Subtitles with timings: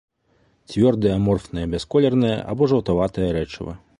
[0.71, 3.81] Цвёрдае аморфнае бясколернае або жаўтаватае рэчыва.